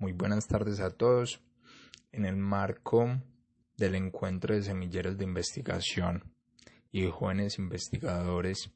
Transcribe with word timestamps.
Muy 0.00 0.12
buenas 0.12 0.46
tardes 0.46 0.80
a 0.80 0.88
todos. 0.88 1.42
En 2.10 2.24
el 2.24 2.34
marco 2.34 3.20
del 3.76 3.94
encuentro 3.96 4.54
de 4.54 4.62
semilleros 4.62 5.18
de 5.18 5.24
investigación 5.24 6.24
y 6.90 7.06
jóvenes 7.10 7.58
investigadores 7.58 8.70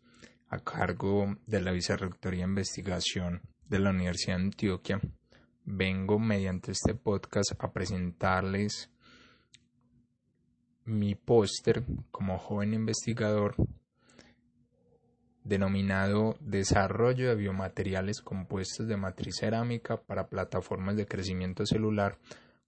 a 0.50 0.58
cargo 0.58 1.34
de 1.46 1.62
la 1.62 1.72
Vicerrectoría 1.72 2.40
de 2.40 2.50
Investigación 2.50 3.40
de 3.66 3.78
la 3.78 3.88
Universidad 3.88 4.36
de 4.36 4.42
Antioquia, 4.42 5.00
vengo 5.64 6.18
mediante 6.18 6.72
este 6.72 6.94
podcast 6.94 7.52
a 7.58 7.72
presentarles 7.72 8.90
mi 10.84 11.14
póster 11.14 11.84
como 12.10 12.38
joven 12.38 12.74
investigador 12.74 13.56
denominado 15.44 16.36
Desarrollo 16.40 17.28
de 17.28 17.34
biomateriales 17.36 18.20
compuestos 18.20 18.88
de 18.88 18.96
matriz 18.96 19.36
cerámica 19.36 19.98
para 19.98 20.28
plataformas 20.28 20.96
de 20.96 21.06
crecimiento 21.06 21.66
celular 21.66 22.18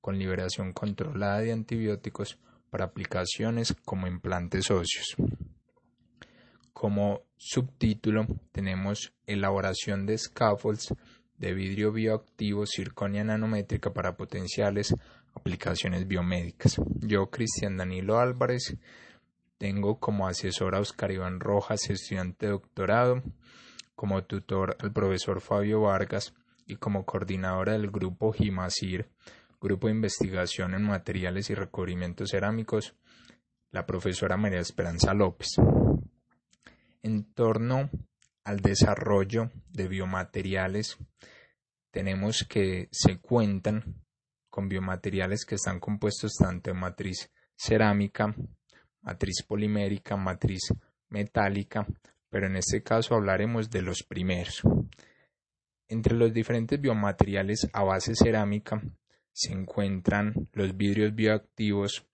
con 0.00 0.18
liberación 0.18 0.72
controlada 0.72 1.40
de 1.40 1.52
antibióticos 1.52 2.38
para 2.70 2.84
aplicaciones 2.84 3.74
como 3.84 4.06
implantes 4.06 4.70
óseos. 4.70 5.16
Como 6.72 7.22
subtítulo 7.36 8.26
tenemos 8.52 9.14
elaboración 9.26 10.04
de 10.04 10.18
scaffolds 10.18 10.94
de 11.38 11.54
vidrio 11.54 11.92
bioactivo 11.92 12.66
circonia 12.66 13.24
nanométrica 13.24 13.92
para 13.92 14.16
potenciales 14.16 14.94
aplicaciones 15.34 16.06
biomédicas. 16.06 16.76
Yo, 17.00 17.30
Cristian 17.30 17.76
Danilo 17.76 18.18
Álvarez, 18.18 18.76
tengo 19.58 19.98
como 19.98 20.26
asesor 20.26 20.74
a 20.74 20.80
Oscar 20.80 21.10
Iván 21.10 21.40
Rojas, 21.40 21.88
estudiante 21.90 22.46
de 22.46 22.52
doctorado, 22.52 23.22
como 23.94 24.24
tutor 24.24 24.76
al 24.80 24.92
profesor 24.92 25.40
Fabio 25.40 25.82
Vargas 25.82 26.34
y 26.66 26.76
como 26.76 27.06
coordinadora 27.06 27.72
del 27.72 27.90
grupo 27.90 28.32
GIMASIR, 28.32 29.10
Grupo 29.60 29.86
de 29.86 29.94
Investigación 29.94 30.74
en 30.74 30.82
Materiales 30.82 31.48
y 31.50 31.54
Recubrimientos 31.54 32.30
Cerámicos, 32.30 32.94
la 33.70 33.86
profesora 33.86 34.36
María 34.36 34.60
Esperanza 34.60 35.14
López. 35.14 35.56
En 37.02 37.32
torno 37.32 37.90
al 38.44 38.60
desarrollo 38.60 39.50
de 39.70 39.88
biomateriales, 39.88 40.98
tenemos 41.90 42.44
que 42.48 42.88
se 42.92 43.18
cuentan 43.18 44.04
con 44.50 44.68
biomateriales 44.68 45.44
que 45.44 45.56
están 45.56 45.80
compuestos 45.80 46.34
tanto 46.34 46.70
de 46.70 46.78
matriz 46.78 47.32
cerámica, 47.56 48.34
matriz 49.06 49.42
polimérica, 49.46 50.16
matriz 50.16 50.72
metálica, 51.08 51.86
pero 52.28 52.48
en 52.48 52.56
este 52.56 52.82
caso 52.82 53.14
hablaremos 53.14 53.70
de 53.70 53.80
los 53.80 54.02
primeros. 54.02 54.62
Entre 55.88 56.14
los 56.14 56.32
diferentes 56.32 56.80
biomateriales 56.80 57.68
a 57.72 57.84
base 57.84 58.14
cerámica 58.16 58.82
se 59.32 59.52
encuentran 59.52 60.34
los 60.52 60.76
vidrios 60.76 61.14
bioactivos, 61.14 62.04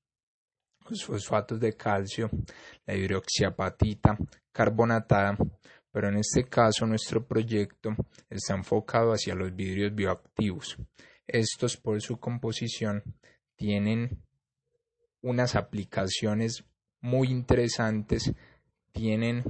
los 0.90 1.04
fosfatos 1.04 1.58
de 1.58 1.72
calcio, 1.74 2.28
la 2.84 2.94
hidroxiapatita 2.94 4.18
carbonatada, 4.52 5.38
pero 5.90 6.10
en 6.10 6.18
este 6.18 6.44
caso 6.44 6.86
nuestro 6.86 7.27
proyecto 7.27 7.96
está 8.28 8.54
enfocado 8.54 9.12
hacia 9.12 9.34
los 9.34 9.54
vidrios 9.54 9.94
bioactivos. 9.94 10.77
Estos 11.27 11.78
por 11.78 12.02
su 12.02 12.18
composición 12.18 13.02
tienen 13.56 14.22
unas 15.22 15.54
aplicaciones 15.54 16.64
muy 17.03 17.28
interesantes, 17.28 18.33
tienen 18.92 19.42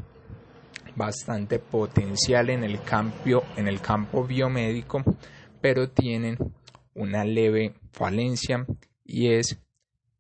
bastante 0.97 1.59
potencial 1.59 2.51
en 2.51 2.65
el 2.65 2.83
campo, 2.83 3.45
en 3.57 3.69
el 3.69 3.81
campo 3.81 4.27
biomédico, 4.27 5.03
pero 5.61 5.89
tienen 5.91 6.37
una 6.95 7.25
leve 7.25 7.75
falencia 7.93 8.67
y 9.05 9.33
es 9.33 9.59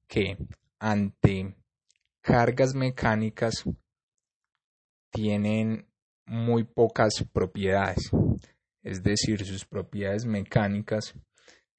que 0.06 0.36
ante 0.78 1.54
cargas 2.20 2.74
mecánicas 2.74 3.64
tienen 5.10 5.86
muy 6.26 6.64
pocas 6.64 7.12
propiedades, 7.32 8.10
es 8.82 9.02
decir, 9.02 9.44
sus 9.44 9.64
propiedades 9.64 10.24
mecánicas 10.24 11.14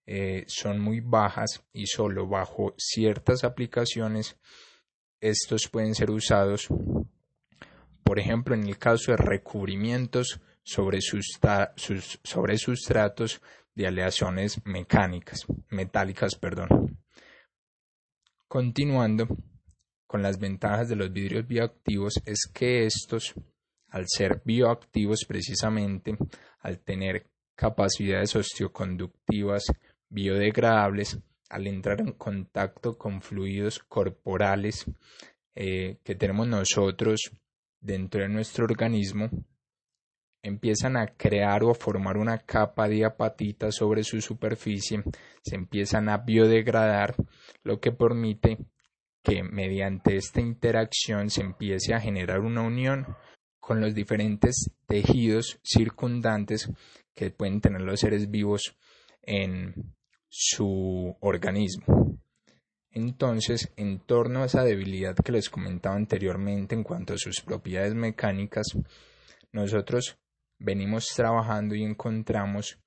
eh, 0.06 0.44
son 0.48 0.80
muy 0.80 1.00
bajas 1.00 1.64
y 1.72 1.88
solo 1.88 2.28
bajo 2.28 2.74
ciertas 2.78 3.44
aplicaciones 3.44 4.38
estos 5.24 5.70
pueden 5.70 5.96
ser 5.96 6.12
usados, 6.12 6.68
por 8.04 8.20
ejemplo, 8.20 8.54
en 8.56 8.68
el 8.68 8.78
caso 8.78 9.12
de 9.12 9.18
recubrimientos 9.18 10.42
sobre, 10.64 11.00
sobre 11.02 12.58
sustratos 12.58 13.42
de 13.74 13.88
aleaciones 13.88 14.60
mecánicas, 14.66 15.46
metálicas, 15.70 16.36
perdón. 16.36 17.00
Continuando 18.50 19.30
con 20.06 20.22
las 20.22 20.38
ventajas 20.38 20.90
de 20.90 20.98
los 20.98 21.12
vidrios 21.12 21.48
bioactivos 21.48 22.22
es 22.26 22.42
que 22.54 22.86
estos, 22.86 23.34
al 23.88 24.06
ser 24.08 24.42
bioactivos 24.44 25.24
precisamente, 25.26 26.18
al 26.60 26.80
tener 26.80 27.28
capacidades 27.56 28.36
osteoconductivas 28.36 29.64
biodegradables, 30.10 31.18
al 31.54 31.68
entrar 31.68 32.02
en 32.02 32.14
contacto 32.14 32.98
con 32.98 33.22
fluidos 33.22 33.78
corporales 33.78 34.86
eh, 35.54 36.00
que 36.04 36.16
tenemos 36.16 36.48
nosotros 36.48 37.32
dentro 37.80 38.22
de 38.22 38.30
nuestro 38.30 38.66
organismo, 38.66 39.30
empiezan 40.42 40.98
a 40.98 41.06
crear 41.16 41.64
o 41.64 41.70
a 41.70 41.76
formar 41.76 42.18
una 42.18 42.40
capa 42.40 42.88
de 42.88 43.06
apatita 43.06 43.72
sobre 43.72 44.04
su 44.04 44.20
superficie, 44.20 45.04
se 45.44 45.56
empiezan 45.56 46.10
a 46.10 46.18
biodegradar, 46.18 47.16
lo 47.62 47.80
que 47.80 47.92
permite 47.92 48.58
que 49.22 49.44
mediante 49.44 50.16
esta 50.16 50.42
interacción 50.42 51.30
se 51.30 51.42
empiece 51.42 51.94
a 51.94 52.00
generar 52.00 52.40
una 52.40 52.64
unión 52.64 53.16
con 53.60 53.80
los 53.80 53.94
diferentes 53.94 54.72
tejidos 54.88 55.60
circundantes 55.64 56.70
que 57.14 57.30
pueden 57.30 57.62
tener 57.62 57.82
los 57.82 58.00
seres 58.00 58.32
vivos 58.32 58.76
en, 59.22 59.96
su 60.36 61.16
organismo. 61.20 62.18
Entonces, 62.90 63.72
en 63.76 64.00
torno 64.00 64.42
a 64.42 64.48
esa 64.48 64.64
debilidad 64.64 65.16
que 65.16 65.32
les 65.32 65.48
comentaba 65.48 65.96
anteriormente 65.96 66.74
en 66.74 66.84
cuanto 66.84 67.14
a 67.14 67.20
sus 67.20 67.42
propiedades 67.42 67.94
mecánicas, 67.94 68.66
nosotros 69.52 70.18
venimos 70.58 71.10
trabajando 71.16 71.76
y 71.76 71.84
encontramos 71.84 72.80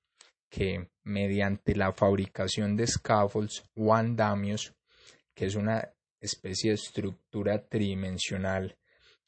que 0.49 0.89
mediante 1.05 1.73
la 1.73 1.93
fabricación 1.93 2.75
de 2.75 2.85
scaffolds 2.85 3.63
o 3.75 3.95
andamios, 3.95 4.75
que 5.33 5.45
es 5.45 5.55
una 5.55 5.87
especie 6.19 6.71
de 6.71 6.75
estructura 6.75 7.65
tridimensional 7.65 8.77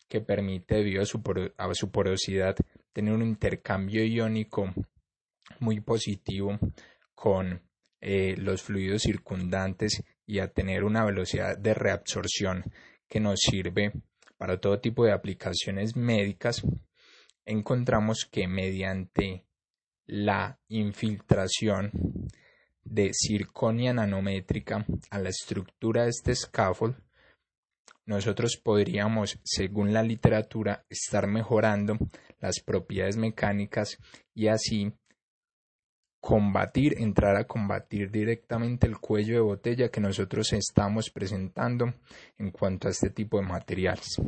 que 0.10 0.20
permite, 0.20 0.76
debido 0.76 1.04
a 1.04 1.06
su, 1.06 1.22
su 1.72 1.90
porosidad, 1.90 2.58
tener 2.92 3.14
un 3.14 3.22
intercambio 3.22 4.04
iónico 4.04 4.74
muy 5.62 5.80
positivo 5.80 6.60
con 7.16 7.69
eh, 8.02 8.36
los 8.38 8.62
fluidos 8.62 9.04
circundantes 9.04 10.04
y 10.26 10.40
a 10.40 10.48
tener 10.48 10.84
una 10.84 11.04
velocidad 11.04 11.58
de 11.58 11.74
reabsorción 11.74 12.72
que 13.08 13.20
nos 13.20 13.40
sirve 13.40 13.92
para 14.38 14.60
todo 14.60 14.80
tipo 14.80 15.04
de 15.04 15.12
aplicaciones 15.12 15.96
médicas, 15.96 16.62
encontramos 17.46 18.28
que 18.32 18.48
mediante 18.48 19.44
la 20.06 20.60
infiltración 20.70 21.92
de 22.84 23.12
circonia 23.14 23.94
nanométrica 23.94 24.86
a 25.10 25.20
la 25.20 25.30
estructura 25.30 26.04
de 26.04 26.10
este 26.10 26.34
scaffold, 26.34 26.96
nosotros 28.06 28.58
podríamos, 28.58 29.40
según 29.44 29.94
la 29.94 30.02
literatura, 30.02 30.84
estar 30.90 31.28
mejorando 31.28 31.98
las 32.40 32.60
propiedades 32.60 33.18
mecánicas 33.18 33.98
y 34.34 34.48
así 34.48 34.94
combatir, 36.20 36.96
entrar 37.00 37.38
a 37.38 37.46
combatir 37.46 38.12
directamente 38.12 38.86
el 38.88 39.00
cuello 39.00 39.36
de 39.36 39.42
botella 39.42 39.90
que 39.90 40.02
nosotros 40.02 40.52
estamos 40.54 41.10
presentando 41.10 41.94
en 42.38 42.52
cuanto 42.52 42.88
a 42.88 42.92
este 42.92 43.10
tipo 43.10 43.40
de 43.40 43.48
materiales. 43.48 44.22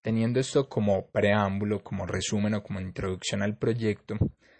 Teniendo 0.00 0.38
esto 0.38 0.68
como 0.68 1.06
preámbulo, 1.06 1.82
como 1.82 2.06
resumen 2.06 2.54
o 2.54 2.62
como 2.62 2.80
introducción 2.80 3.42
al 3.42 3.56
proyecto, 3.56 4.16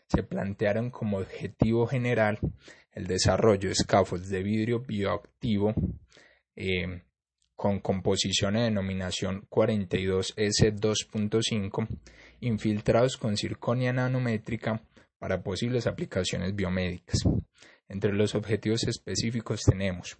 se 0.09 0.23
plantearon 0.23 0.91
como 0.91 1.19
objetivo 1.19 1.87
general 1.87 2.39
el 2.93 3.07
desarrollo 3.07 3.69
de 3.69 3.75
scaffolds 3.75 4.31
de 4.31 4.43
vidrio 4.43 4.81
bioactivo 4.81 5.75
eh, 6.57 7.03
con 7.57 7.81
composición 7.81 8.55
de 8.55 8.63
denominación 8.63 9.47
42S2.5 9.49 11.89
infiltrados 12.41 13.17
con 13.17 13.37
circonia 13.37 13.93
nanométrica 13.93 14.83
para 15.25 15.43
posibles 15.43 15.87
aplicaciones 15.87 16.55
biomédicas. 16.55 17.21
Entre 17.89 18.13
los 18.13 18.35
objetivos 18.35 18.85
específicos 18.85 19.63
tenemos 19.63 20.19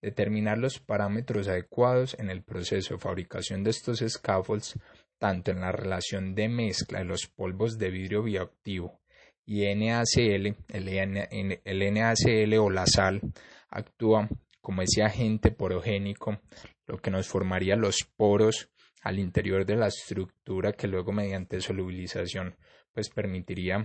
determinar 0.00 0.58
los 0.58 0.78
parámetros 0.78 1.48
adecuados 1.48 2.14
en 2.20 2.30
el 2.30 2.44
proceso 2.44 2.94
de 2.94 3.00
fabricación 3.00 3.64
de 3.64 3.70
estos 3.70 3.98
scaffolds, 4.06 4.78
tanto 5.18 5.50
en 5.50 5.60
la 5.60 5.72
relación 5.72 6.36
de 6.36 6.48
mezcla 6.48 7.00
de 7.00 7.04
los 7.04 7.26
polvos 7.26 7.78
de 7.78 7.90
vidrio 7.90 8.22
bioactivo 8.22 9.00
y 9.44 9.64
NaCl, 9.74 10.54
el, 10.68 11.60
el 11.64 11.94
NaCl 11.94 12.54
o 12.60 12.70
la 12.70 12.86
sal 12.86 13.22
actúa 13.70 14.28
como 14.60 14.82
ese 14.82 15.02
agente 15.02 15.50
porogénico, 15.50 16.42
lo 16.86 16.98
que 16.98 17.10
nos 17.10 17.26
formaría 17.26 17.74
los 17.74 18.08
poros 18.16 18.70
al 19.02 19.18
interior 19.18 19.66
de 19.66 19.74
la 19.74 19.88
estructura 19.88 20.74
que 20.74 20.86
luego 20.86 21.10
mediante 21.10 21.60
solubilización 21.60 22.54
pues 22.92 23.10
permitiría 23.10 23.84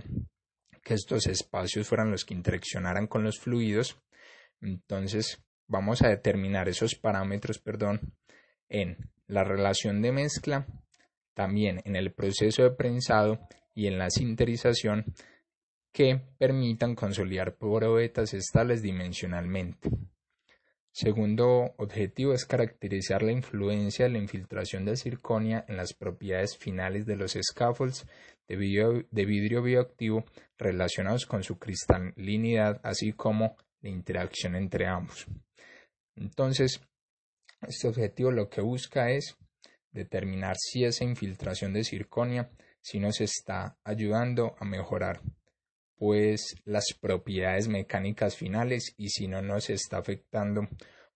que 0.82 0.94
estos 0.94 1.26
espacios 1.26 1.86
fueran 1.86 2.10
los 2.10 2.24
que 2.24 2.34
interaccionaran 2.34 3.06
con 3.06 3.22
los 3.22 3.38
fluidos. 3.38 4.00
Entonces 4.60 5.42
vamos 5.66 6.02
a 6.02 6.08
determinar 6.08 6.68
esos 6.68 6.94
parámetros, 6.94 7.58
perdón, 7.58 8.14
en 8.68 8.96
la 9.26 9.44
relación 9.44 10.02
de 10.02 10.12
mezcla, 10.12 10.66
también 11.34 11.80
en 11.84 11.96
el 11.96 12.12
proceso 12.12 12.62
de 12.62 12.70
prensado 12.72 13.40
y 13.74 13.86
en 13.86 13.98
la 13.98 14.10
sinterización 14.10 15.04
que 15.92 16.20
permitan 16.38 16.94
consolidar 16.94 17.56
probetas 17.56 18.34
estables 18.34 18.82
dimensionalmente. 18.82 19.90
Segundo 20.92 21.74
objetivo 21.78 22.32
es 22.32 22.44
caracterizar 22.44 23.22
la 23.22 23.32
influencia 23.32 24.06
de 24.06 24.12
la 24.12 24.18
infiltración 24.18 24.84
de 24.84 24.96
circonia 24.96 25.64
en 25.68 25.76
las 25.76 25.94
propiedades 25.94 26.56
finales 26.56 27.06
de 27.06 27.16
los 27.16 27.38
scaffolds 27.40 28.06
de 28.56 29.24
vidrio, 29.24 29.62
bioactivo 29.62 30.24
relacionados 30.58 31.26
con 31.26 31.42
su 31.42 31.58
cristalinidad, 31.58 32.80
así 32.82 33.12
como 33.12 33.56
la 33.80 33.90
interacción 33.90 34.56
entre 34.56 34.86
ambos. 34.86 35.26
Entonces, 36.16 36.80
este 37.62 37.88
objetivo 37.88 38.30
lo 38.30 38.48
que 38.48 38.60
busca 38.60 39.10
es 39.10 39.36
determinar 39.92 40.56
si 40.58 40.84
esa 40.84 41.04
infiltración 41.04 41.72
de 41.72 41.84
circonia 41.84 42.50
si 42.80 42.98
nos 42.98 43.20
está 43.20 43.76
ayudando 43.84 44.54
a 44.58 44.64
mejorar 44.64 45.20
pues 45.96 46.54
las 46.64 46.94
propiedades 46.98 47.68
mecánicas 47.68 48.34
finales 48.34 48.94
y 48.96 49.10
si 49.10 49.28
no 49.28 49.42
nos 49.42 49.68
está 49.68 49.98
afectando, 49.98 50.66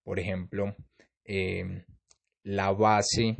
por 0.02 0.18
ejemplo, 0.20 0.76
em, 1.24 1.82
la 2.42 2.70
base 2.70 3.34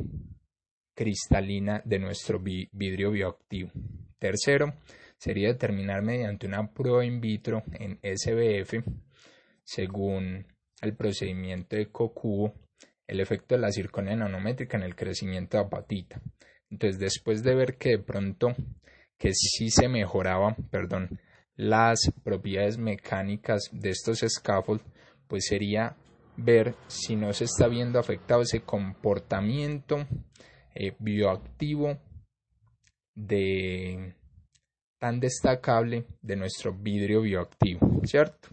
cristalina 0.95 1.81
de 1.85 1.99
nuestro 1.99 2.39
vidrio 2.39 3.11
bioactivo. 3.11 3.71
Tercero, 4.17 4.73
sería 5.17 5.49
determinar 5.49 6.01
mediante 6.01 6.47
una 6.47 6.71
prueba 6.71 7.05
in 7.05 7.21
vitro 7.21 7.63
en 7.73 7.99
SBF, 8.01 8.83
según 9.63 10.47
el 10.81 10.95
procedimiento 10.95 11.75
de 11.75 11.91
COCUBO, 11.91 12.53
el 13.07 13.19
efecto 13.19 13.55
de 13.55 13.61
la 13.61 13.71
circonia 13.71 14.15
nanométrica 14.15 14.77
en 14.77 14.83
el 14.83 14.95
crecimiento 14.95 15.57
de 15.57 15.63
apatita. 15.63 16.21
Entonces, 16.69 16.99
después 16.99 17.43
de 17.43 17.55
ver 17.55 17.77
que 17.77 17.89
de 17.89 17.99
pronto 17.99 18.55
que 19.17 19.31
sí 19.33 19.69
se 19.69 19.87
mejoraba, 19.87 20.55
perdón, 20.71 21.19
las 21.55 22.11
propiedades 22.23 22.77
mecánicas 22.77 23.69
de 23.71 23.91
estos 23.91 24.19
scaffolds, 24.27 24.83
pues 25.27 25.45
sería 25.47 25.95
ver 26.37 26.75
si 26.87 27.15
no 27.15 27.31
se 27.33 27.45
está 27.45 27.67
viendo 27.67 27.99
afectado 27.99 28.41
ese 28.41 28.61
comportamiento 28.61 30.05
eh, 30.75 30.93
bioactivo 30.99 31.97
de 33.15 34.13
tan 34.99 35.19
destacable 35.19 36.05
de 36.21 36.35
nuestro 36.35 36.73
vidrio 36.73 37.21
bioactivo, 37.21 38.01
¿cierto? 38.03 38.49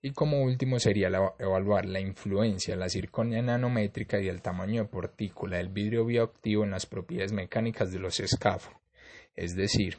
Y 0.00 0.12
como 0.12 0.42
último 0.42 0.78
sería 0.78 1.08
evaluar 1.38 1.86
la 1.86 2.00
influencia 2.00 2.74
de 2.74 2.80
la 2.80 2.88
circonia 2.88 3.42
nanométrica 3.42 4.20
y 4.20 4.28
el 4.28 4.42
tamaño 4.42 4.82
de 4.82 4.88
partícula 4.88 5.56
del 5.56 5.70
vidrio 5.70 6.04
bioactivo 6.04 6.64
en 6.64 6.70
las 6.70 6.86
propiedades 6.86 7.32
mecánicas 7.32 7.90
de 7.90 7.98
los 7.98 8.16
scaffolds. 8.16 8.78
Es 9.34 9.56
decir, 9.56 9.96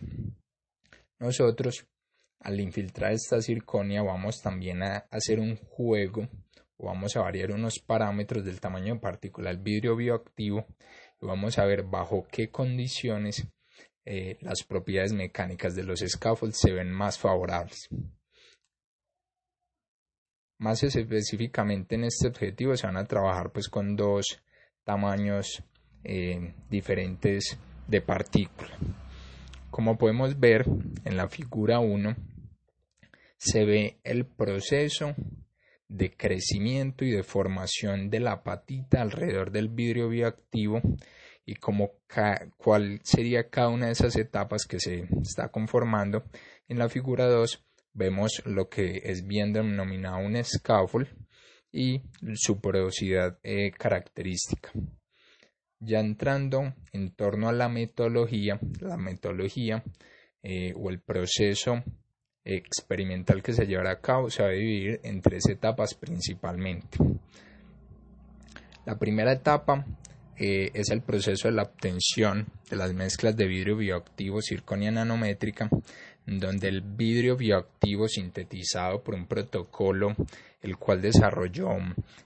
nosotros 1.20 1.86
al 2.42 2.60
infiltrar 2.60 3.12
esta 3.12 3.42
circonia 3.42 4.02
vamos 4.02 4.42
también 4.42 4.84
a 4.84 5.06
hacer 5.10 5.40
un 5.40 5.58
juego 5.58 6.30
o 6.78 6.86
vamos 6.86 7.16
a 7.18 7.22
variar 7.22 7.52
unos 7.52 7.80
parámetros 7.80 8.46
del 8.46 8.62
tamaño 8.62 8.94
de 8.94 9.00
partícula 9.02 9.50
del 9.50 9.60
vidrio 9.60 9.98
bioactivo 9.98 10.66
vamos 11.22 11.58
a 11.58 11.66
ver 11.66 11.84
bajo 11.84 12.28
qué 12.32 12.50
condiciones 12.50 13.48
eh, 14.06 14.38
las 14.42 14.64
propiedades 14.64 15.14
mecánicas 15.14 15.76
de 15.76 15.84
los 15.84 16.00
scaffolds 16.00 16.58
se 16.58 16.72
ven 16.72 16.92
más 16.92 17.20
favorables. 17.20 17.90
Más 20.58 20.84
específicamente 20.84 21.96
en 21.96 22.06
este 22.06 22.28
objetivo 22.28 22.76
se 22.76 22.88
van 22.88 22.98
a 22.98 23.06
trabajar 23.06 23.52
pues 23.52 23.70
con 23.70 23.96
dos 23.96 24.42
tamaños 24.84 25.64
eh, 26.04 26.54
diferentes 26.70 27.58
de 27.88 28.02
partícula. 28.02 28.78
Como 29.70 29.98
podemos 29.98 30.40
ver 30.40 30.66
en 31.06 31.16
la 31.16 31.30
figura 31.30 31.80
1, 31.80 32.16
se 33.38 33.66
ve 33.66 34.00
el 34.04 34.26
proceso 34.26 35.16
de 35.90 36.16
crecimiento 36.16 37.04
y 37.04 37.12
de 37.12 37.24
formación 37.24 38.10
de 38.10 38.22
la 38.22 38.44
patita 38.44 39.02
alrededor 39.02 39.52
del 39.52 39.70
vidrio 39.70 40.08
bioactivo 40.08 40.82
y 41.46 41.56
como 41.56 41.94
cuál 42.58 43.02
sería 43.04 43.50
cada 43.50 43.70
una 43.70 43.88
de 43.88 43.94
esas 43.94 44.16
etapas 44.16 44.66
que 44.66 44.80
se 44.80 45.08
está 45.22 45.50
conformando. 45.50 46.24
En 46.68 46.78
la 46.78 46.90
figura 46.90 47.26
2 47.26 47.66
vemos 47.94 48.44
lo 48.46 48.70
que 48.70 49.02
es 49.04 49.26
bien 49.26 49.52
denominado 49.52 50.20
un 50.20 50.42
scaffold 50.44 51.08
y 51.72 52.04
su 52.36 52.62
porosidad 52.62 53.40
eh, 53.42 53.72
característica. 53.72 54.72
Ya 55.80 56.00
entrando 56.00 56.76
en 56.92 57.16
torno 57.16 57.50
a 57.50 57.54
la 57.54 57.68
metodología, 57.68 58.60
la 58.80 58.98
metodología 58.98 59.84
eh, 60.44 60.74
o 60.76 60.90
el 60.92 61.02
proceso 61.02 61.84
experimental 62.56 63.44
que 63.44 63.54
se 63.54 63.66
llevará 63.66 63.92
a 63.92 64.02
cabo 64.02 64.30
se 64.30 64.42
va 64.42 64.50
a 64.50 64.54
dividir 64.54 65.00
en 65.04 65.22
tres 65.22 65.48
etapas 65.48 65.94
principalmente. 65.94 66.98
La 68.86 68.98
primera 68.98 69.32
etapa 69.32 69.86
eh, 70.38 70.72
es 70.74 70.90
el 70.90 71.02
proceso 71.02 71.48
de 71.48 71.54
la 71.54 71.64
obtención 71.64 72.48
de 72.70 72.76
las 72.76 72.94
mezclas 72.94 73.36
de 73.38 73.46
vidrio 73.46 73.78
bioactivo 73.78 74.42
circonia 74.42 74.90
nanométrica, 74.90 75.70
donde 76.26 76.70
el 76.70 76.82
vidrio 76.82 77.36
bioactivo 77.38 78.08
sintetizado 78.08 79.04
por 79.04 79.16
un 79.16 79.28
protocolo 79.28 80.16
el 80.62 80.78
cual 80.78 81.02
desarrolló 81.02 81.70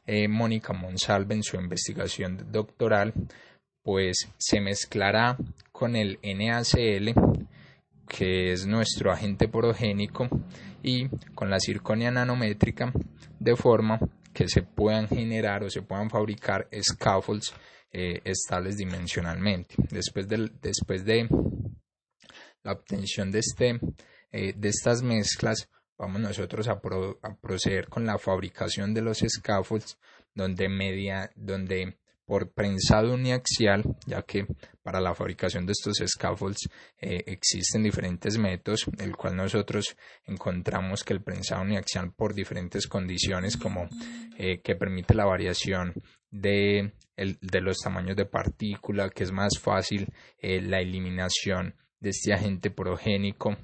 eh, 0.05 0.27
Mónica 0.27 0.73
Monsalve 0.73 1.35
en 1.35 1.43
su 1.43 1.57
investigación 1.57 2.51
doctoral, 2.51 3.13
pues 3.83 4.29
se 4.37 4.61
mezclará 4.61 5.37
con 5.71 5.95
el 5.95 6.19
NaCl 6.23 7.13
que 8.07 8.51
es 8.51 8.65
nuestro 8.65 9.11
agente 9.11 9.47
porogénico, 9.47 10.27
y 10.83 11.07
con 11.33 11.49
la 11.49 11.59
circonia 11.59 12.11
nanométrica, 12.11 12.91
de 13.39 13.55
forma 13.55 13.99
que 14.33 14.47
se 14.47 14.63
puedan 14.63 15.07
generar 15.07 15.63
o 15.63 15.69
se 15.69 15.81
puedan 15.81 16.09
fabricar 16.09 16.67
scaffolds 16.81 17.53
eh, 17.91 18.21
estables 18.25 18.77
dimensionalmente. 18.77 19.75
Después 19.89 20.27
de, 20.27 20.51
después 20.61 21.05
de 21.05 21.27
la 22.63 22.73
obtención 22.73 23.31
de, 23.31 23.39
este, 23.39 23.79
eh, 24.31 24.53
de 24.55 24.69
estas 24.69 25.03
mezclas, 25.03 25.69
vamos 25.97 26.21
nosotros 26.21 26.67
a, 26.67 26.73
a, 27.21 27.35
proceder 27.35 27.87
con 27.87 28.05
la 28.05 28.17
fabricación 28.17 28.93
de 28.93 29.01
los 29.01 29.19
scaffolds, 29.19 29.97
donde, 30.33 30.67
media, 30.69 31.31
donde 31.35 31.97
por 32.25 32.51
prensado 32.53 33.13
uniaxial, 33.13 33.83
ya 34.05 34.21
que 34.23 34.47
para 34.81 35.01
la 35.01 35.13
fabricación 35.13 35.65
de 35.65 35.73
estos 35.73 35.97
scaffolds 36.05 36.69
eh, 36.99 37.23
existen 37.27 37.83
diferentes 37.83 38.37
métodos, 38.37 38.85
el 38.97 39.15
cual 39.15 39.35
nosotros 39.35 39.95
encontramos 40.25 41.03
que 41.03 41.13
el 41.13 41.21
prensado 41.21 41.61
uniaxial 41.61 42.13
por 42.13 42.33
diferentes 42.33 42.87
condiciones, 42.87 43.57
como 43.57 43.87
eh, 44.37 44.61
que 44.61 44.75
permite 44.75 45.13
la 45.13 45.25
variación 45.25 45.93
de, 46.31 46.93
de, 47.15 47.61
los 47.61 47.79
tamaños 47.79 48.15
de 48.15 48.25
partícula, 48.25 49.09
que 49.09 49.23
es 49.23 49.31
más 49.31 49.59
fácil 49.59 50.07
eh, 50.39 50.61
la 50.61 50.79
eliminación 50.79 51.75
de 51.99 52.09
este 52.09 52.33
agente 52.33 52.71
progénico 52.71 53.57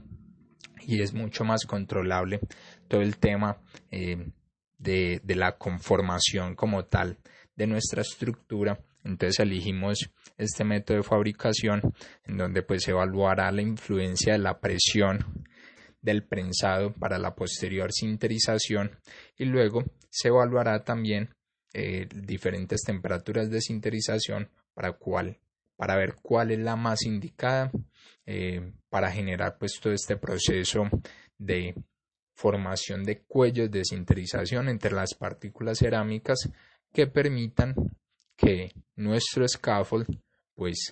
y 0.82 1.01
es 1.01 1.13
mucho 1.13 1.44
más 1.44 1.66
controlable 1.66 2.39
todo 2.88 3.01
el 3.01 3.18
tema 3.18 3.62
de, 3.92 4.32
de 5.22 5.36
la 5.36 5.58
conformación 5.58 6.56
como 6.56 6.86
tal 6.86 7.18
de 7.60 7.68
nuestra 7.68 8.01
estructura. 8.01 8.80
Entonces 9.04 9.39
elegimos 9.39 10.10
este 10.38 10.63
método 10.63 10.98
de 10.98 11.04
fabricación 11.04 11.82
en 12.24 12.38
donde 12.38 12.63
pues 12.63 12.88
evaluará 12.88 13.51
la 13.51 13.62
influencia 13.62 14.34
de 14.34 14.39
la 14.39 14.60
presión 14.62 15.44
del 16.01 16.24
prensado 16.24 16.94
para 16.94 17.18
la 17.20 17.36
posterior 17.36 17.92
sinterización 17.92 18.98
y 19.38 19.44
luego 19.44 19.84
se 20.10 20.30
evaluará 20.30 20.86
también 20.86 21.36
eh, 21.74 22.08
diferentes 22.16 22.82
temperaturas 22.82 23.50
de 23.50 23.60
sinterización 23.60 24.50
para 24.74 24.94
cuál 24.94 25.38
para 25.75 25.98
ver 25.98 26.16
cuál 26.22 26.51
es 26.51 26.60
la 26.60 26.78
más 26.78 27.04
indicada 27.04 27.72
eh, 28.25 28.72
para 28.89 29.12
generar 29.12 29.58
pues 29.60 29.80
todo 29.82 29.92
este 29.92 30.16
proceso 30.16 30.89
de 31.38 31.75
formación 32.34 33.04
de 33.04 33.22
cuellos 33.24 33.70
de 33.70 33.84
sinterización 33.84 34.70
entre 34.70 34.94
las 34.94 35.13
partículas 35.13 35.80
cerámicas 35.80 36.50
que 36.93 37.08
permitan 37.08 37.75
que 38.36 38.72
nuestro 38.96 39.48
scaffold 39.48 40.08
pues 40.55 40.91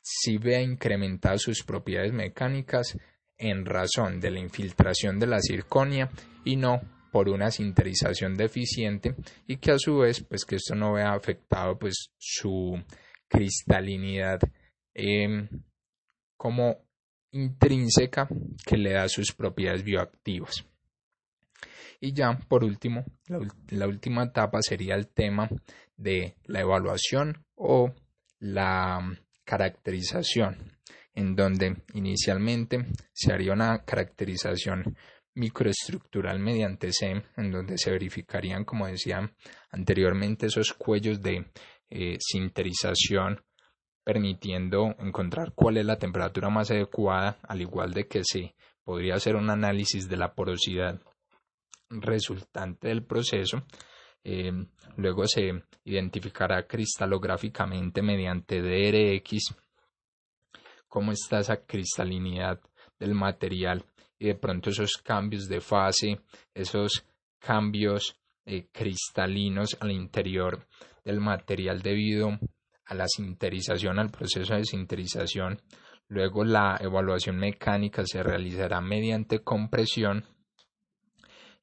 si 0.00 0.38
vea 0.38 0.62
incrementadas 0.62 1.42
sus 1.42 1.62
propiedades 1.62 2.12
mecánicas 2.12 2.96
en 3.36 3.64
razón 3.64 4.20
de 4.20 4.30
la 4.30 4.40
infiltración 4.40 5.18
de 5.18 5.26
la 5.26 5.40
circonia 5.40 6.10
y 6.44 6.56
no 6.56 6.80
por 7.12 7.28
una 7.28 7.50
sinterización 7.50 8.36
deficiente 8.36 9.14
y 9.46 9.56
que 9.56 9.72
a 9.72 9.78
su 9.78 9.98
vez 9.98 10.24
pues 10.24 10.44
que 10.44 10.56
esto 10.56 10.74
no 10.74 10.94
vea 10.94 11.12
afectado 11.12 11.78
pues 11.78 12.10
su 12.18 12.82
cristalinidad 13.28 14.40
em, 14.94 15.48
como 16.36 16.84
intrínseca 17.32 18.28
que 18.66 18.76
le 18.76 18.92
da 18.92 19.08
sus 19.08 19.32
propiedades 19.32 19.84
bioactivas. 19.84 20.64
Y 22.00 22.12
ya, 22.12 22.38
por 22.48 22.64
último, 22.64 23.04
la, 23.26 23.86
última. 23.86 24.24
etapa 24.24 24.62
sería 24.62 24.94
el 24.94 25.08
tema 25.08 25.48
de 25.96 26.36
la 26.44 26.60
evaluación 26.60 27.44
o 27.56 27.92
la 28.38 29.00
caracterización, 29.44 30.78
en 31.14 31.34
donde 31.34 31.82
inicialmente 31.94 32.86
se 33.12 33.32
haría 33.32 33.52
una 33.52 33.84
caracterización 33.84 34.96
microestructural 35.34 36.38
mediante 36.38 36.92
SEM, 36.92 37.22
en 37.36 37.50
donde 37.50 37.78
se 37.78 37.90
verificarían, 37.90 38.64
como 38.64 38.86
decía 38.86 39.32
anteriormente, 39.70 40.46
esos 40.46 40.72
cuellos 40.74 41.20
de 41.20 41.50
eh, 41.90 42.16
sinterización 42.20 43.42
permitiendo 44.04 44.94
encontrar 45.00 45.52
cuál 45.54 45.76
es 45.76 45.84
la 45.84 45.98
temperatura 45.98 46.48
más 46.48 46.70
adecuada, 46.70 47.38
al 47.42 47.60
igual 47.60 47.92
de 47.92 48.06
que 48.06 48.22
se 48.24 48.54
podría 48.82 49.16
hacer 49.16 49.36
un 49.36 49.50
análisis 49.50 50.08
de 50.08 50.16
la 50.16 50.32
porosidad 50.34 51.00
resultante 51.90 52.88
del 52.88 53.04
proceso. 53.04 53.64
Eh, 54.24 54.52
luego 54.96 55.26
se 55.26 55.62
identificará 55.84 56.66
cristalográficamente 56.66 58.02
mediante 58.02 58.60
DRX 58.60 59.54
cómo 60.88 61.12
está 61.12 61.40
esa 61.40 61.64
cristalinidad 61.64 62.60
del 62.98 63.14
material 63.14 63.84
y 64.18 64.26
de 64.26 64.34
pronto 64.34 64.70
esos 64.70 64.96
cambios 64.96 65.48
de 65.48 65.60
fase, 65.60 66.20
esos 66.54 67.04
cambios 67.38 68.18
eh, 68.44 68.68
cristalinos 68.72 69.76
al 69.80 69.92
interior 69.92 70.66
del 71.04 71.20
material 71.20 71.80
debido 71.80 72.38
a 72.86 72.94
la 72.94 73.06
sinterización, 73.06 73.98
al 73.98 74.10
proceso 74.10 74.54
de 74.54 74.64
sinterización. 74.64 75.60
Luego 76.08 76.42
la 76.42 76.78
evaluación 76.80 77.36
mecánica 77.36 78.04
se 78.06 78.22
realizará 78.22 78.80
mediante 78.80 79.40
compresión, 79.40 80.24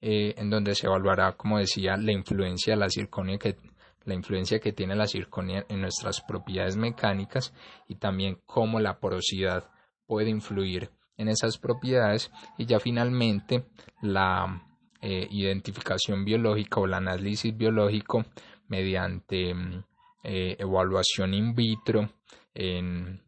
eh, 0.02 0.36
en 0.38 0.50
donde 0.50 0.75
se 0.75 0.88
evaluará, 0.88 1.34
como 1.34 1.60
decía, 1.60 1.98
la 1.98 2.12
influencia 2.12 2.74
de 2.74 2.80
la 2.80 2.90
circonia 2.90 3.38
que 3.38 3.58
la 4.06 4.14
influencia 4.14 4.60
que 4.60 4.72
tiene 4.72 4.96
la 4.96 5.08
circonia 5.08 5.66
en 5.68 5.82
nuestras 5.82 6.22
propiedades 6.22 6.78
mecánicas 6.78 7.54
y 7.88 7.96
también 7.96 8.40
cómo 8.46 8.80
la 8.80 9.00
porosidad 9.00 9.70
puede 10.06 10.30
influir 10.30 10.92
en 11.18 11.28
esas 11.28 11.58
propiedades. 11.58 12.32
Y 12.58 12.66
ya 12.66 12.80
finalmente 12.80 13.66
la 14.02 14.64
eh, 15.02 15.28
identificación 15.32 16.24
biológica 16.24 16.80
o 16.80 16.86
el 16.86 16.94
análisis 16.94 17.56
biológico 17.56 18.25
mediante 18.68 19.54
mm, 19.54 19.84
eh, 20.24 20.56
evaluación 20.60 21.34
in 21.34 21.56
vitro 21.56 22.10
en 22.54 23.22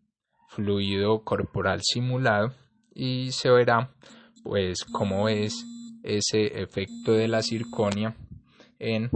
fluido 0.49 1.23
corporal 1.23 1.81
simulado. 1.83 2.53
Y 2.93 3.31
se 3.31 3.49
verá 3.49 3.91
pues 4.43 4.83
cómo 4.85 5.27
es 5.27 5.65
ese 6.07 6.61
efecto 6.61 7.11
de 7.11 7.27
la 7.27 7.41
circonia 7.41 8.15
en 8.79 9.09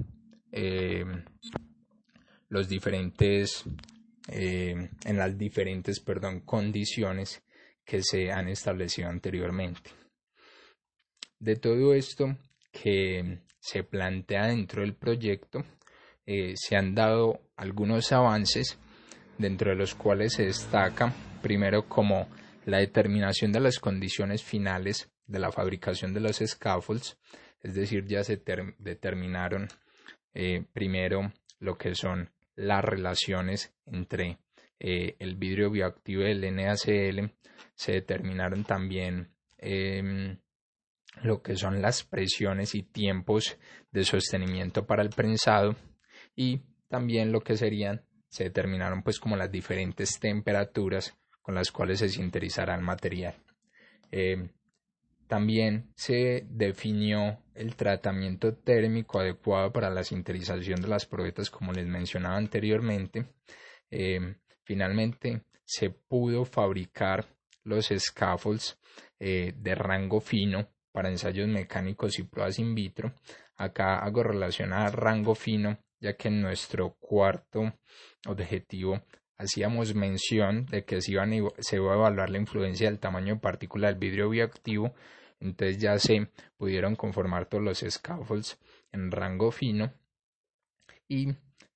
eh, 0.52 1.06
los 2.50 2.68
diferentes 2.68 3.64
eh, 4.28 4.90
en 5.06 5.18
las 5.18 5.38
diferentes 5.38 6.00
perdón, 6.00 6.42
condiciones 6.42 7.44
que 7.84 8.02
se 8.02 8.32
han 8.32 8.48
establecido 8.48 9.10
anteriormente. 9.10 9.92
De 11.40 11.56
todo 11.56 11.94
esto 11.94 12.38
que 12.72 13.40
se 13.60 13.84
plantea 13.84 14.48
dentro 14.48 14.82
del 14.82 14.96
proyecto, 14.96 15.66
eh, 16.26 16.54
se 16.56 16.78
han 16.78 16.96
dado 16.96 17.42
algunos 17.58 18.12
avances, 18.12 18.78
dentro 19.38 19.72
de 19.72 19.76
los 19.76 19.96
cuales 19.96 20.34
se 20.34 20.46
destaca 20.46 21.14
primero 21.42 21.90
como 21.90 22.30
la 22.66 22.78
determinación 22.78 23.52
de 23.52 23.60
las 23.60 23.80
condiciones 23.80 24.44
finales 24.44 25.11
de 25.32 25.40
la 25.40 25.52
fabricación 25.52 26.14
de 26.14 26.20
los 26.20 26.38
scaffolds, 26.38 27.18
es 27.62 27.74
decir, 27.74 28.06
ya 28.06 28.24
se 28.24 28.42
determinaron 28.80 29.68
eh, 30.34 30.66
primero 30.74 31.32
lo 31.60 31.78
que 31.78 31.96
son 31.96 32.32
las 32.56 32.84
relaciones 32.84 33.74
entre 33.86 34.40
eh, 34.80 35.16
el 35.20 35.36
vidrio 35.36 35.70
bioactivo 35.70 36.24
y 36.24 36.32
el 36.32 36.56
NaCl, 36.56 37.34
se 37.76 37.94
determinaron 37.94 38.64
también 38.64 39.32
em, 39.58 40.38
lo 41.22 41.42
que 41.42 41.56
son 41.56 41.82
las 41.82 42.04
presiones 42.04 42.74
y 42.76 42.84
tiempos 42.84 43.58
de 43.92 44.04
sostenimiento 44.04 44.86
para 44.86 45.04
el 45.04 45.10
prensado, 45.10 45.76
y 46.36 46.62
también 46.88 47.32
lo 47.32 47.42
que 47.42 47.58
serían 47.58 48.04
se 48.30 48.46
determinaron 48.46 49.04
pues 49.04 49.20
como 49.20 49.36
las 49.36 49.52
diferentes 49.52 50.20
temperaturas 50.20 51.16
con 51.42 51.54
las 51.56 51.72
cuales 51.72 52.00
se 52.00 52.10
sinterizará 52.10 52.76
el 52.76 52.82
material. 52.82 53.36
Eh, 54.12 54.50
también 55.32 55.94
se 55.96 56.46
definió 56.50 57.42
el 57.56 57.78
tratamiento 57.78 58.54
térmico 58.54 59.18
adecuado 59.18 59.72
para 59.72 59.90
la 59.90 60.04
sinterización 60.04 60.82
de 60.82 60.90
las 60.90 61.06
probetas 61.06 61.50
como 61.50 61.72
les 61.72 61.88
mencionaba 61.88 62.36
anteriormente. 62.36 63.28
Eh, 63.90 64.36
finalmente 64.66 65.44
se 65.64 65.90
pudo 65.90 66.44
fabricar 66.44 67.26
los 67.64 67.94
scaffolds 67.98 68.78
eh, 69.22 69.54
de 69.56 69.74
rango 69.74 70.20
fino 70.20 70.68
para 70.92 71.08
ensayos 71.08 71.48
mecánicos 71.48 72.20
y 72.20 72.24
pruebas 72.24 72.60
in 72.60 72.76
vitro. 72.76 73.14
Acá 73.56 74.00
hago 74.00 74.24
relación 74.24 74.74
a 74.74 74.90
rango 74.90 75.34
fino 75.34 75.78
ya 76.02 76.18
que 76.18 76.28
en 76.28 76.42
nuestro 76.42 76.98
cuarto 77.00 77.74
objetivo 78.28 79.02
hacíamos 79.38 79.96
mención 79.96 80.66
de 80.66 80.84
que 80.84 81.00
se, 81.00 81.14
iba 81.14 81.24
a 81.24 81.76
evaluar 81.76 82.30
la 82.30 82.38
influencia 82.38 82.90
del 82.90 83.00
tamaño 83.00 83.36
de 83.36 83.40
partícula 83.40 83.88
del 83.88 83.98
vidrio 83.98 84.30
bioactivo, 84.30 84.94
entonces 85.42 85.80
ya 85.80 85.98
se 86.00 86.30
pudieron 86.56 86.96
conformar 86.96 87.48
todos 87.48 87.64
los 87.64 87.80
scaffolds 87.80 88.58
en 88.92 89.12
rango 89.12 89.52
fino 89.52 89.92
y 91.08 91.30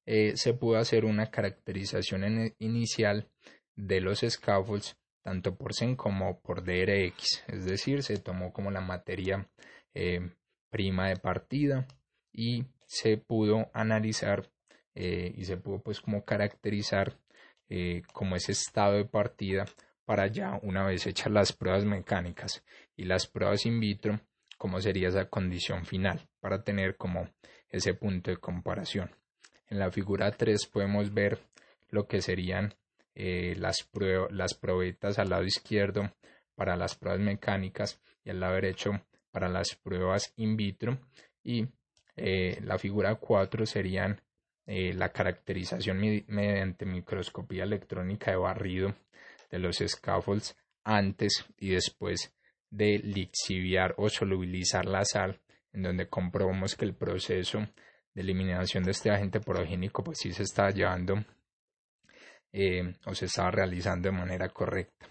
eh, 0.05 0.33
se 0.35 0.53
pudo 0.53 0.77
hacer 0.77 1.03
una 1.03 1.31
caracterización 1.31 2.53
inicial 2.59 3.27
de 3.75 4.01
los 4.01 4.19
scaffolds 4.19 4.95
tanto 5.23 5.55
por 5.55 5.73
SEN 5.73 5.95
como 5.95 6.39
por 6.39 6.63
DRX, 6.63 7.43
es 7.47 7.65
decir, 7.65 8.03
se 8.03 8.17
tomó 8.17 8.53
como 8.53 8.69
la 8.69 8.81
materia 8.81 9.49
eh, 9.95 10.29
prima 10.69 11.09
de 11.09 11.15
partida 11.15 11.87
y 12.31 12.65
se 12.85 13.17
pudo 13.17 13.71
analizar 13.73 14.47
eh, 14.93 15.33
y 15.35 15.45
se 15.45 15.57
pudo 15.57 15.81
pues 15.81 15.99
como 15.99 16.23
caracterizar 16.23 17.17
como 18.13 18.35
ese 18.35 18.51
estado 18.51 18.93
de 18.93 19.05
partida 19.05 19.65
para 20.05 20.27
ya 20.27 20.59
una 20.61 20.85
vez 20.85 21.07
hechas 21.07 21.31
las 21.31 21.53
pruebas 21.53 21.85
mecánicas 21.85 22.63
y 22.95 23.03
las 23.05 23.27
pruebas 23.27 23.65
in 23.65 23.79
vitro 23.79 24.19
como 24.57 24.79
sería 24.79 25.09
esa 25.09 25.25
condición 25.25 25.85
final 25.85 26.27
para 26.39 26.63
tener 26.63 26.95
como 26.95 27.29
ese 27.69 27.93
punto 27.93 28.31
de 28.31 28.37
comparación. 28.37 29.11
En 29.67 29.79
la 29.79 29.91
figura 29.91 30.31
3 30.31 30.67
podemos 30.67 31.13
ver 31.13 31.39
lo 31.89 32.07
que 32.07 32.21
serían 32.21 32.73
eh, 33.15 33.55
las, 33.57 33.89
las 34.29 34.53
probetas 34.53 35.19
al 35.19 35.29
lado 35.29 35.43
izquierdo 35.43 36.13
para 36.55 36.75
las 36.75 36.95
pruebas 36.95 37.21
mecánicas 37.21 37.99
y 38.23 38.29
al 38.29 38.39
lado 38.39 38.55
derecho 38.55 38.91
para 39.31 39.49
las 39.49 39.75
pruebas 39.75 40.33
in 40.37 40.55
vitro 40.55 40.99
y 41.43 41.67
eh, 42.15 42.59
la 42.61 42.77
figura 42.77 43.15
4 43.15 43.65
serían 43.65 44.21
eh, 44.65 44.93
la 44.93 45.09
caracterización 45.09 45.99
mediante 46.27 46.85
microscopía 46.85 47.63
electrónica 47.63 48.31
de 48.31 48.37
barrido 48.37 48.95
de 49.49 49.59
los 49.59 49.77
scaffolds 49.77 50.55
antes 50.83 51.45
y 51.57 51.71
después 51.71 52.33
de 52.69 52.99
lixiviar 52.99 53.95
o 53.97 54.09
solubilizar 54.09 54.85
la 54.85 55.05
sal, 55.05 55.41
en 55.71 55.83
donde 55.83 56.09
comprobamos 56.09 56.75
que 56.75 56.85
el 56.85 56.95
proceso 56.95 57.59
de 58.13 58.21
eliminación 58.21 58.83
de 58.83 58.91
este 58.91 59.11
agente 59.11 59.39
porogénico 59.39 60.03
pues 60.03 60.19
sí 60.19 60.31
se 60.31 60.43
está 60.43 60.69
llevando 60.69 61.23
eh, 62.51 62.95
o 63.05 63.13
se 63.13 63.25
estaba 63.25 63.51
realizando 63.51 64.09
de 64.09 64.17
manera 64.17 64.49
correcta. 64.49 65.07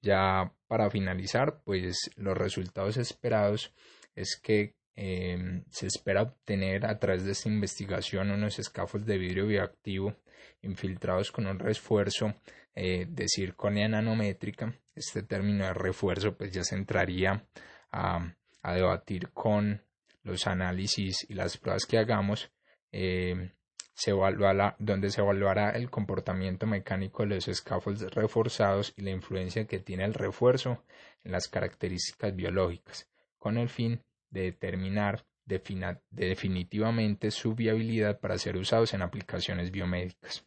Ya 0.00 0.52
para 0.66 0.90
finalizar, 0.90 1.62
pues 1.64 2.10
los 2.16 2.36
resultados 2.36 2.96
esperados 2.98 3.72
es 4.14 4.38
que 4.40 4.76
Em, 4.96 5.64
se 5.70 5.88
espera 5.88 6.22
obtener 6.22 6.86
a 6.86 6.98
través 7.00 7.24
de 7.24 7.32
esta 7.32 7.48
investigación 7.48 8.30
unos 8.30 8.60
escafos 8.60 9.04
de 9.04 9.18
vidrio 9.18 9.46
bioactivo 9.46 10.14
infiltrados 10.62 11.30
con 11.30 11.46
un 11.46 11.58
refuerzo 11.58 12.34
eh, 12.74 13.06
de 13.08 13.28
circonia 13.28 13.88
nanométrica. 13.88 14.74
Este 14.94 15.22
término 15.22 15.64
de 15.64 15.74
refuerzo 15.74 16.36
pues 16.36 16.52
ya 16.52 16.62
se 16.64 16.76
entraría 16.76 17.46
a, 17.90 18.34
a 18.62 18.74
debatir 18.74 19.30
con 19.30 19.82
los 20.22 20.46
análisis 20.46 21.26
y 21.28 21.34
las 21.34 21.58
pruebas 21.58 21.86
que 21.86 21.98
hagamos, 21.98 22.50
eh, 22.90 23.52
se 23.94 24.10
evaluará, 24.10 24.74
donde 24.78 25.10
se 25.10 25.20
evaluará 25.20 25.70
el 25.70 25.88
comportamiento 25.88 26.66
mecánico 26.66 27.22
de 27.22 27.36
los 27.36 27.44
scaffolds 27.44 28.02
reforzados 28.12 28.92
y 28.96 29.02
la 29.02 29.10
influencia 29.10 29.66
que 29.66 29.78
tiene 29.78 30.04
el 30.04 30.14
refuerzo 30.14 30.82
en 31.22 31.32
las 31.32 31.48
características 31.48 32.34
biológicas, 32.34 33.08
con 33.38 33.56
el 33.56 33.68
fin 33.68 34.02
de 34.30 34.42
determinar 34.42 35.24
definitivamente 35.46 37.30
su 37.30 37.54
viabilidad 37.54 38.20
para 38.20 38.38
ser 38.38 38.56
usados 38.56 38.94
en 38.94 39.02
aplicaciones 39.02 39.70
biomédicas. 39.70 40.44